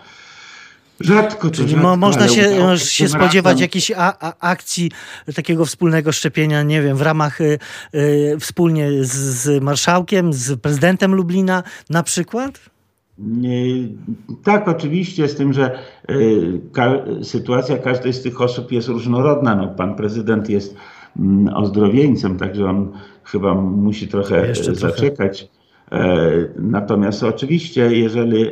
Rzadko 1.00 1.50
Czyli 1.50 1.68
rzadko, 1.68 1.96
można 1.96 2.28
się, 2.28 2.78
się 2.78 3.08
spodziewać 3.08 3.60
jakiejś 3.60 3.92
akcji 4.40 4.90
takiego 5.34 5.64
wspólnego 5.64 6.12
szczepienia, 6.12 6.62
nie 6.62 6.82
wiem, 6.82 6.96
w 6.96 7.02
ramach 7.02 7.40
y, 7.40 7.58
y, 7.94 8.36
wspólnie 8.40 9.04
z, 9.04 9.12
z, 9.12 9.62
marszałkiem, 9.62 10.32
z 10.32 10.60
prezydentem 10.60 11.14
Lublina 11.14 11.62
na 11.90 12.02
przykład? 12.02 12.70
Tak, 14.44 14.68
oczywiście, 14.68 15.28
z 15.28 15.34
tym, 15.34 15.52
że 15.52 15.78
y, 16.10 16.60
ka 16.72 16.92
sytuacja 17.22 17.78
każdej 17.78 18.12
z 18.12 18.22
tych 18.22 18.40
osób 18.40 18.72
jest 18.72 18.88
różnorodna. 18.88 19.54
No, 19.54 19.68
pan 19.68 19.94
prezydent 19.94 20.50
jest 20.50 20.76
mm, 21.18 21.54
ozdrowieńcem, 21.54 22.38
także 22.38 22.66
on 22.66 22.92
chyba 23.24 23.54
musi 23.54 24.08
trochę 24.08 24.48
Jeszcze 24.48 24.74
zaczekać. 24.74 25.38
Trochę 25.38 25.59
natomiast 26.58 27.22
oczywiście, 27.22 27.96
jeżeli, 27.96 28.42
e, 28.42 28.50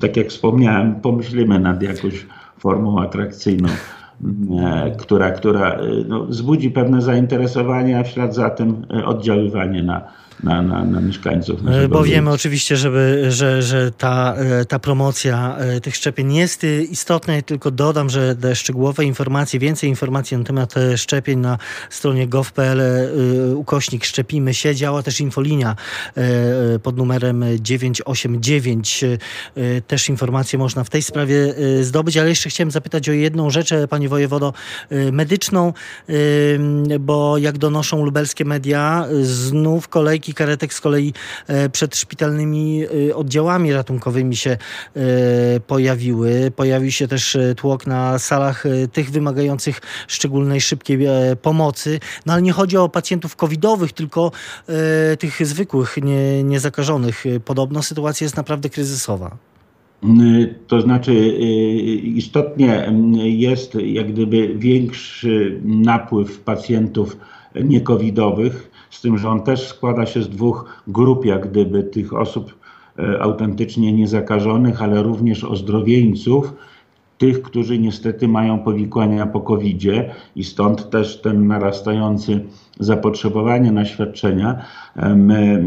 tak 0.00 0.16
jak 0.16 0.28
wspomniałem, 0.28 0.94
pomyślimy 0.94 1.58
nad 1.60 1.82
jakąś 1.82 2.26
formą 2.58 3.00
atrakcyjną, 3.00 3.68
e, 4.60 4.90
która, 4.98 5.30
która 5.30 5.78
no, 6.08 6.24
wzbudzi 6.24 6.70
pewne 6.70 7.02
zainteresowanie, 7.02 7.98
a 7.98 8.02
w 8.02 8.08
ślad 8.08 8.34
za 8.34 8.50
tym 8.50 8.86
oddziaływanie 9.04 9.82
na, 9.82 10.02
na, 10.42 10.62
na, 10.62 10.84
na 10.84 11.00
mieszkańców. 11.00 11.60
E, 11.68 11.88
bo 11.88 12.02
wiemy 12.02 12.30
oczywiście, 12.30 12.76
żeby, 12.76 13.24
że, 13.28 13.62
że 13.62 13.92
ta, 13.92 14.34
e, 14.36 14.64
ta 14.64 14.78
promocja 14.78 15.56
e, 15.58 15.80
tych 15.80 15.96
szczepień 15.96 16.34
jest 16.34 16.64
istotna. 16.90 17.42
tylko 17.42 17.70
dodam, 17.70 18.10
że 18.10 18.36
szczegółowe 18.54 19.04
informacje, 19.04 19.60
więcej 19.60 19.90
informacji 19.90 20.36
na 20.36 20.44
temat 20.44 20.74
szczepień 20.96 21.38
na 21.38 21.58
stronie 21.90 22.28
gov.pl 22.28 22.82
ukośnik 23.54 24.04
szczepimy 24.04 24.54
się. 24.54 24.74
Działa 24.74 25.02
też 25.02 25.20
infolinia 25.20 25.76
pod 26.82 26.96
numerem 26.96 27.44
989. 27.60 29.04
Też 29.86 30.08
informacje 30.08 30.58
można 30.58 30.84
w 30.84 30.90
tej 30.90 31.02
sprawie 31.02 31.54
zdobyć, 31.82 32.16
ale 32.16 32.28
jeszcze 32.28 32.48
chciałem 32.48 32.70
zapytać 32.70 33.08
o 33.08 33.12
jedną 33.12 33.50
rzecz, 33.50 33.70
panie 33.90 34.08
wojewodo, 34.08 34.52
medyczną, 35.12 35.72
bo 37.00 37.38
jak 37.38 37.58
donoszą 37.58 38.04
lubelskie 38.04 38.44
media, 38.44 39.06
znów 39.22 39.88
kolejki 39.88 40.23
kolejki 40.24 40.34
karetek 40.34 40.74
z 40.74 40.80
kolei 40.80 41.12
e, 41.46 41.68
przed 41.68 41.96
szpitalnymi 41.96 42.82
e, 43.10 43.16
oddziałami 43.16 43.72
ratunkowymi 43.72 44.36
się 44.36 44.50
e, 44.50 45.60
pojawiły. 45.60 46.50
Pojawił 46.56 46.90
się 46.90 47.08
też 47.08 47.36
tłok 47.56 47.86
na 47.86 48.18
salach 48.18 48.64
tych 48.92 49.10
wymagających 49.10 49.80
szczególnej 50.08 50.60
szybkiej 50.60 50.98
pomocy. 51.42 52.00
No 52.26 52.32
ale 52.32 52.42
nie 52.42 52.52
chodzi 52.52 52.76
o 52.76 52.88
pacjentów 52.88 53.36
covidowych, 53.36 53.92
tylko 53.92 54.32
tych 55.18 55.46
zwykłych, 55.46 55.96
nie, 56.02 56.44
niezakażonych. 56.44 57.24
Podobno 57.44 57.82
sytuacja 57.82 58.24
jest 58.24 58.36
naprawdę 58.36 58.70
kryzysowa. 58.70 59.36
To 60.66 60.80
znaczy, 60.80 61.14
istotnie 62.02 62.92
jest 63.24 63.74
jak 63.74 64.12
gdyby 64.12 64.54
większy 64.58 65.60
napływ 65.64 66.40
pacjentów 66.40 67.16
niekowidowych, 67.54 68.70
z 68.94 69.00
tym, 69.00 69.18
że 69.18 69.28
on 69.28 69.42
też 69.42 69.68
składa 69.68 70.06
się 70.06 70.22
z 70.22 70.28
dwóch 70.28 70.82
grup, 70.88 71.24
jak 71.24 71.50
gdyby 71.50 71.84
tych 71.84 72.14
osób 72.14 72.54
e, 72.98 73.22
autentycznie 73.22 73.92
niezakażonych, 73.92 74.82
ale 74.82 75.02
również 75.02 75.44
ozdrowieńców, 75.44 76.52
tych, 77.18 77.42
którzy 77.42 77.78
niestety 77.78 78.28
mają 78.28 78.58
powikłania 78.58 79.26
po 79.26 79.40
covid 79.40 79.82
i 80.36 80.44
stąd 80.44 80.90
też 80.90 81.20
ten 81.20 81.46
narastający 81.46 82.44
zapotrzebowanie 82.80 83.72
na 83.72 83.84
świadczenia. 83.84 84.64
My 85.16 85.36
e, 85.36 85.64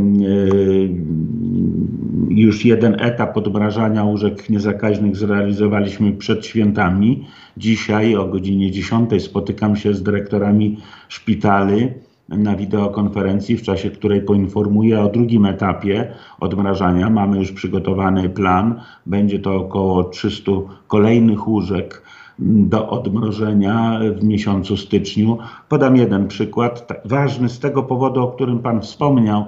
już 2.29 2.65
jeden 2.65 2.95
etap 2.99 3.37
odmrażania 3.37 4.03
łóżek 4.03 4.49
niezakaźnych 4.49 5.15
zrealizowaliśmy 5.15 6.11
przed 6.11 6.45
świętami. 6.45 7.27
Dzisiaj 7.57 8.15
o 8.15 8.27
godzinie 8.27 8.71
10 8.71 9.23
spotykam 9.23 9.75
się 9.75 9.93
z 9.93 10.03
dyrektorami 10.03 10.77
szpitali 11.09 12.06
na 12.29 12.55
wideokonferencji, 12.55 13.57
w 13.57 13.61
czasie 13.61 13.91
której 13.91 14.21
poinformuję 14.21 15.01
o 15.01 15.09
drugim 15.09 15.45
etapie 15.45 16.13
odmrażania. 16.39 17.09
Mamy 17.09 17.37
już 17.37 17.51
przygotowany 17.51 18.29
plan. 18.29 18.81
Będzie 19.05 19.39
to 19.39 19.55
około 19.55 20.03
300 20.03 20.51
kolejnych 20.87 21.47
łóżek 21.47 22.01
do 22.39 22.89
odmrożenia 22.89 23.99
w 24.19 24.23
miesiącu 24.23 24.77
styczniu. 24.77 25.37
Podam 25.69 25.95
jeden 25.95 26.27
przykład, 26.27 27.01
ważny 27.05 27.49
z 27.49 27.59
tego 27.59 27.83
powodu, 27.83 28.23
o 28.23 28.27
którym 28.27 28.59
Pan 28.59 28.81
wspomniał 28.81 29.45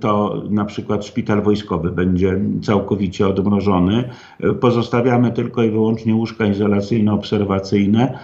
to 0.00 0.42
na 0.50 0.64
przykład 0.64 1.06
szpital 1.06 1.42
wojskowy 1.42 1.90
będzie 1.90 2.40
całkowicie 2.62 3.28
odmrożony. 3.28 4.04
Pozostawiamy 4.60 5.32
tylko 5.32 5.62
i 5.62 5.70
wyłącznie 5.70 6.14
łóżka 6.14 6.44
izolacyjno-obserwacyjne 6.44 8.18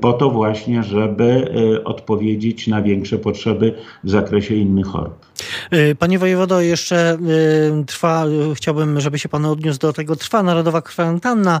po 0.00 0.12
to 0.12 0.30
właśnie, 0.30 0.82
żeby 0.82 1.54
e, 1.76 1.84
odpowiedzieć 1.84 2.66
na 2.66 2.82
większe 2.82 3.18
potrzeby 3.18 3.74
w 4.04 4.10
zakresie 4.10 4.54
innych 4.54 4.86
chorób. 4.86 5.26
E, 5.70 5.94
panie 5.94 6.18
wojewodo, 6.18 6.60
jeszcze 6.60 6.96
e, 7.10 7.84
trwa, 7.84 8.24
chciałbym, 8.54 9.00
żeby 9.00 9.18
się 9.18 9.28
pan 9.28 9.44
odniósł 9.44 9.78
do 9.78 9.92
tego, 9.92 10.16
trwa 10.16 10.42
narodowa 10.42 10.82
kwarantanna, 10.82 11.60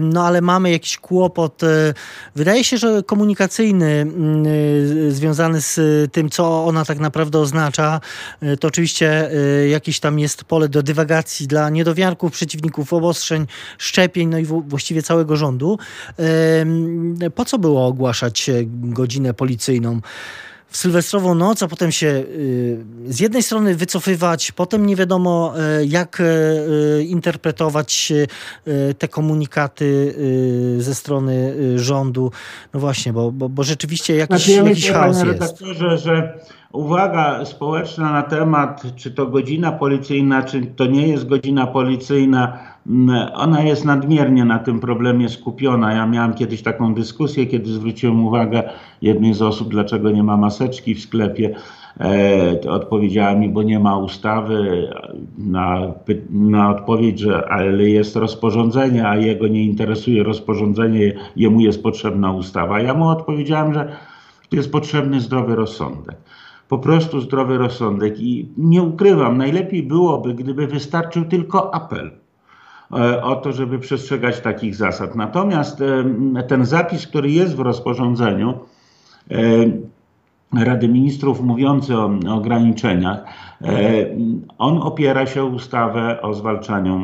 no 0.00 0.26
ale 0.26 0.40
mamy 0.40 0.70
jakiś 0.70 0.98
kłopot, 0.98 1.62
wydaje 2.36 2.64
się, 2.64 2.78
że 2.78 3.02
komunikacyjny, 3.02 4.06
związany 5.08 5.60
z 5.60 5.80
tym, 6.12 6.30
co 6.30 6.64
ona 6.64 6.84
tak 6.84 6.98
naprawdę 6.98 7.38
oznacza 7.38 8.00
y, 8.42 8.56
to 8.56 8.68
oczywiście 8.68 9.30
y, 9.32 9.68
jakieś 9.68 10.00
tam 10.00 10.18
jest 10.18 10.44
pole 10.44 10.68
do 10.68 10.82
dywagacji 10.82 11.46
dla 11.46 11.70
niedowiarków, 11.70 12.32
przeciwników 12.32 12.92
obostrzeń, 12.92 13.46
szczepień, 13.78 14.28
no 14.28 14.38
i 14.38 14.44
właściwie 14.44 15.02
całego 15.02 15.36
rządu. 15.36 15.78
Po 17.30 17.44
co 17.44 17.58
było 17.58 17.86
ogłaszać 17.86 18.48
e, 18.48 18.52
godzinę 18.68 19.34
policyjną? 19.34 20.00
w 20.68 20.76
sylwestrową 20.76 21.34
noc, 21.34 21.62
a 21.62 21.68
potem 21.68 21.92
się 21.92 22.06
y, 22.06 22.84
z 23.06 23.20
jednej 23.20 23.42
strony 23.42 23.74
wycofywać, 23.74 24.52
potem 24.52 24.86
nie 24.86 24.96
wiadomo 24.96 25.54
e, 25.56 25.84
jak 25.84 26.20
e, 26.20 27.02
interpretować 27.02 28.12
te 28.98 29.08
komunikaty 29.08 30.14
ze 30.78 30.94
strony 30.94 31.54
rządu. 31.78 32.30
No 32.74 32.80
właśnie, 32.80 33.12
bo, 33.12 33.32
bo, 33.32 33.48
bo 33.48 33.62
rzeczywiście 33.62 34.16
jakiś, 34.16 34.36
znaczy, 34.36 34.50
ja 34.52 34.62
jakiś 34.62 34.84
myślę, 34.84 34.94
chaos 34.94 35.16
jest. 35.22 36.04
że 36.04 36.38
uwaga 36.72 37.44
społeczna 37.44 38.12
na 38.12 38.22
temat, 38.22 38.82
czy 38.96 39.10
to 39.10 39.26
godzina 39.26 39.72
policyjna, 39.72 40.42
czy 40.42 40.66
to 40.66 40.86
nie 40.86 41.08
jest 41.08 41.26
godzina 41.26 41.66
policyjna, 41.66 42.58
ona 43.34 43.62
jest 43.62 43.84
nadmiernie 43.84 44.44
na 44.44 44.58
tym 44.58 44.80
problemie 44.80 45.28
skupiona. 45.28 45.92
Ja 45.92 46.06
miałem 46.06 46.34
kiedyś 46.34 46.62
taką 46.62 46.94
dyskusję, 46.94 47.46
kiedy 47.46 47.72
zwróciłem 47.72 48.24
uwagę 48.24 48.62
jednej 49.02 49.34
z 49.34 49.42
osób, 49.42 49.68
dlaczego 49.68 50.10
nie 50.10 50.22
ma 50.22 50.36
maseczki 50.36 50.94
w 50.94 51.02
sklepie. 51.02 51.54
E, 52.00 52.70
odpowiedziała 52.70 53.34
mi, 53.34 53.48
bo 53.48 53.62
nie 53.62 53.80
ma 53.80 53.98
ustawy. 53.98 54.88
Na, 55.38 55.80
na 56.30 56.70
odpowiedź, 56.70 57.18
że 57.18 57.48
ale 57.48 57.88
jest 57.88 58.16
rozporządzenie, 58.16 59.08
a 59.08 59.16
jego 59.16 59.48
nie 59.48 59.64
interesuje 59.64 60.22
rozporządzenie, 60.22 61.12
jemu 61.36 61.60
jest 61.60 61.82
potrzebna 61.82 62.32
ustawa. 62.32 62.80
Ja 62.80 62.94
mu 62.94 63.08
odpowiedziałem, 63.08 63.74
że 63.74 63.96
jest 64.52 64.72
potrzebny 64.72 65.20
zdrowy 65.20 65.54
rozsądek 65.54 66.16
po 66.68 66.78
prostu 66.78 67.20
zdrowy 67.20 67.58
rozsądek. 67.58 68.20
I 68.20 68.48
nie 68.56 68.82
ukrywam, 68.82 69.38
najlepiej 69.38 69.82
byłoby, 69.82 70.34
gdyby 70.34 70.66
wystarczył 70.66 71.24
tylko 71.24 71.74
apel 71.74 72.23
o 73.22 73.36
to, 73.36 73.52
żeby 73.52 73.78
przestrzegać 73.78 74.40
takich 74.40 74.76
zasad. 74.76 75.16
Natomiast 75.16 75.80
e, 75.80 76.42
ten 76.42 76.64
zapis, 76.64 77.06
który 77.06 77.30
jest 77.30 77.56
w 77.56 77.60
rozporządzeniu 77.60 78.54
e, 79.30 79.36
Rady 80.64 80.88
Ministrów 80.88 81.40
mówiący 81.40 81.96
o 81.96 82.10
ograniczeniach, 82.28 83.24
on 84.58 84.82
opiera 84.82 85.26
się 85.26 85.42
o 85.42 85.46
ustawę 85.46 86.22
o 86.22 86.34
zwalczaniu 86.34 87.00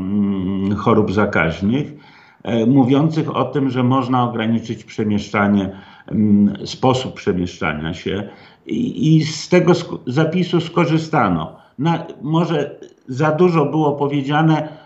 chorób 0.76 1.12
zakaźnych, 1.12 1.92
mówiących 2.66 3.36
o 3.36 3.44
tym, 3.44 3.70
że 3.70 3.82
można 3.82 4.24
ograniczyć 4.24 4.84
przemieszczanie, 4.84 5.72
sposób 6.64 7.14
przemieszczania 7.14 7.94
się 7.94 8.28
i, 8.66 9.24
z 9.24 9.48
tego 9.48 9.72
zapisu 10.06 10.60
skorzystano. 10.60 11.56
Na, 11.78 12.06
może 12.22 12.78
za 13.08 13.32
dużo 13.32 13.66
było 13.66 13.92
powiedziane 13.92 14.79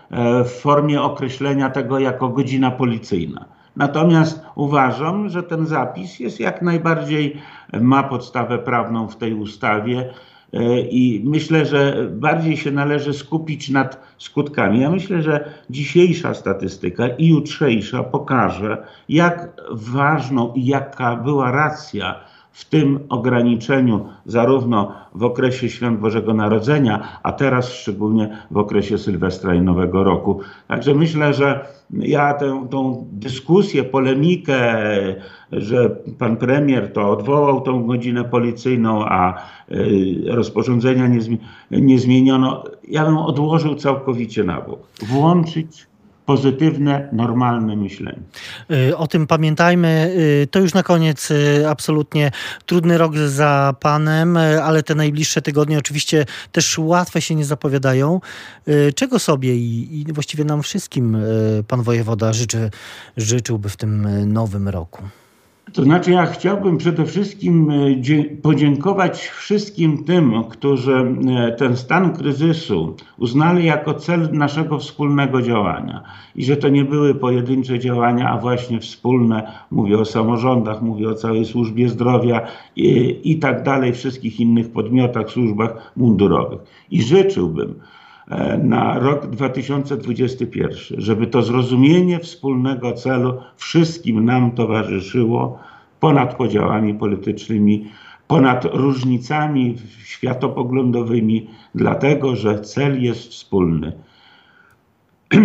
w 0.45 0.49
formie 0.49 1.01
określenia 1.01 1.69
tego 1.69 1.99
jako 1.99 2.29
godzina 2.29 2.71
policyjna. 2.71 3.45
Natomiast 3.75 4.41
uważam, 4.55 5.29
że 5.29 5.43
ten 5.43 5.65
zapis 5.65 6.19
jest 6.19 6.39
jak 6.39 6.61
najbardziej, 6.61 7.41
ma 7.81 8.03
podstawę 8.03 8.57
prawną 8.57 9.07
w 9.07 9.15
tej 9.15 9.33
ustawie 9.33 10.13
e, 10.53 10.79
i 10.79 11.21
myślę, 11.25 11.65
że 11.65 12.07
bardziej 12.11 12.57
się 12.57 12.71
należy 12.71 13.13
skupić 13.13 13.69
nad 13.69 14.15
skutkami. 14.17 14.79
Ja 14.79 14.89
myślę, 14.89 15.21
że 15.21 15.49
dzisiejsza 15.69 16.33
statystyka 16.33 17.07
i 17.07 17.27
jutrzejsza 17.27 18.03
pokaże, 18.03 18.87
jak 19.09 19.49
ważną 19.71 20.53
i 20.53 20.65
jaka 20.65 21.15
była 21.15 21.51
racja 21.51 22.19
w 22.55 22.65
tym 22.65 22.99
ograniczeniu, 23.09 24.05
zarówno 24.25 24.91
w 25.15 25.23
okresie 25.23 25.69
świąt 25.69 25.99
Bożego 25.99 26.33
Narodzenia, 26.33 27.19
a 27.23 27.31
teraz 27.31 27.73
szczególnie 27.73 28.37
w 28.51 28.57
okresie 28.57 28.97
Sylwestra 28.97 29.55
i 29.55 29.61
Nowego 29.61 30.03
Roku. 30.03 30.39
Także 30.67 30.95
myślę, 30.95 31.33
że 31.33 31.67
ja 31.91 32.33
tę, 32.33 32.67
tą 32.71 33.07
dyskusję, 33.11 33.83
polemikę, 33.83 34.75
że 35.51 35.89
pan 36.19 36.37
premier 36.37 36.93
to 36.93 37.09
odwołał 37.09 37.61
tą 37.61 37.83
godzinę 37.83 38.23
policyjną, 38.23 39.05
a 39.05 39.41
y, 39.71 40.23
rozporządzenia 40.27 41.07
nie, 41.07 41.19
nie 41.71 41.99
zmieniono, 41.99 42.63
ja 42.87 43.05
bym 43.05 43.17
odłożył 43.17 43.75
całkowicie 43.75 44.43
na 44.43 44.61
bok. 44.61 44.79
Włączyć 45.07 45.87
pozytywne, 46.25 47.09
normalne 47.11 47.75
myślenie. 47.75 48.19
Y, 48.71 48.97
o 48.97 49.07
tym 49.07 49.27
pamiętajmy. 49.27 50.13
Y, 50.43 50.47
to 50.51 50.59
już 50.59 50.73
na 50.73 50.83
koniec 50.83 51.31
y, 51.31 51.69
absolutnie 51.69 52.31
trudny 52.65 52.97
rok 52.97 53.17
za 53.17 53.75
Panem, 53.79 54.37
ale 54.37 54.83
te 54.83 54.95
najbliższe 54.95 55.41
tygodnie 55.41 55.77
oczywiście 55.77 56.25
też 56.51 56.77
łatwe 56.77 57.21
się 57.21 57.35
nie 57.35 57.45
zapowiadają. 57.45 58.21
Czego 58.95 59.19
sobie 59.19 59.55
i, 59.55 60.05
właściwie 60.13 60.43
nam 60.43 60.63
wszystkim 60.63 61.17
Pan 61.67 61.81
Wojewoda 61.81 62.33
życzy, 62.33 62.71
życzyłby 63.17 63.69
w 63.69 63.77
tym 63.77 64.07
nowym 64.33 64.69
roku? 64.69 65.03
To 65.75 65.83
znaczy, 65.83 66.11
ja 66.11 66.25
chciałbym 66.25 66.77
przede 66.77 67.05
wszystkim 67.05 67.71
e, 67.71 68.35
podziękować 68.41 69.27
wszystkim 69.27 70.03
tym, 70.03 70.43
którzy 70.49 70.93
e, 70.93 71.51
ten 71.51 71.77
stan 71.77 72.13
kryzysu 72.13 72.95
uznali 73.17 73.65
jako 73.65 73.93
cel 73.93 74.29
naszego 74.31 74.79
wspólnego 74.79 75.41
działania 75.41 76.03
i 76.35 76.45
że 76.45 76.57
to 76.57 76.69
nie 76.69 76.85
były 76.85 77.15
pojedyncze 77.15 77.79
działania, 77.79 78.29
a 78.29 78.37
właśnie 78.37 78.79
wspólne. 78.79 79.51
Mówię 79.71 79.99
o 79.99 80.05
samorządach, 80.05 80.81
mówię 80.81 81.09
o 81.09 81.13
całej 81.13 81.45
służbie 81.45 81.89
zdrowia 81.89 82.47
i, 82.75 83.19
i 83.23 83.39
tak 83.39 83.63
dalej, 83.63 83.93
wszystkich 83.93 84.39
innych 84.39 84.71
podmiotach, 84.71 85.29
służbach 85.29 85.91
mundurowych. 85.95 86.59
I 86.91 87.03
życzyłbym, 87.03 87.75
na 88.63 88.99
rok 88.99 89.27
2021, 89.27 90.69
żeby 90.97 91.27
to 91.27 91.41
zrozumienie 91.41 92.19
wspólnego 92.19 92.93
celu 92.93 93.41
wszystkim 93.57 94.25
nam 94.25 94.51
towarzyszyło 94.51 95.59
ponad 95.99 96.35
podziałami 96.35 96.93
politycznymi, 96.93 97.91
ponad 98.27 98.65
różnicami 98.65 99.75
światopoglądowymi, 100.03 101.49
dlatego 101.75 102.35
że 102.35 102.61
cel 102.61 103.03
jest 103.03 103.27
wspólny. 103.27 103.93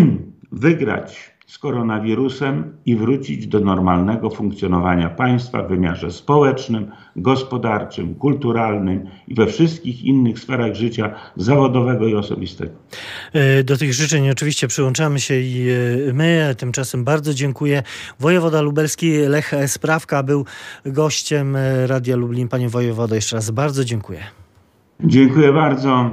Wygrać 0.53 1.31
z 1.51 1.59
koronawirusem 1.59 2.73
i 2.87 2.97
wrócić 2.97 3.47
do 3.47 3.61
normalnego 3.61 4.31
funkcjonowania 4.31 5.09
państwa 5.09 5.63
w 5.63 5.69
wymiarze 5.69 6.11
społecznym, 6.11 6.91
gospodarczym, 7.17 8.15
kulturalnym 8.15 9.07
i 9.29 9.35
we 9.35 9.47
wszystkich 9.47 10.05
innych 10.05 10.39
sferach 10.39 10.75
życia 10.75 11.15
zawodowego 11.37 12.07
i 12.07 12.15
osobistego. 12.15 12.73
E, 13.33 13.65
do 13.65 13.77
tych 13.77 13.95
życzeń 13.95 14.31
oczywiście 14.31 14.69
przyłączamy 14.69 15.21
się 15.21 15.35
i 15.41 15.69
e, 16.09 16.13
my. 16.13 16.55
Tymczasem 16.59 17.05
bardzo 17.05 17.35
dziękuję. 17.35 17.83
Wojewoda 18.21 18.61
lubelski 18.61 19.13
Lech 19.13 19.53
Sprawka 19.67 20.23
był 20.23 20.45
gościem 20.87 21.57
e, 21.57 21.87
Radia 21.87 22.17
Lublin. 22.17 22.49
Panie 22.49 22.69
wojewodo, 22.69 23.15
jeszcze 23.15 23.37
raz 23.37 23.51
bardzo 23.51 23.85
dziękuję. 23.85 24.21
Dziękuję 25.05 25.53
bardzo. 25.53 26.11